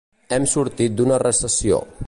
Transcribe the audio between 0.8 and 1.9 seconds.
d'una recessió.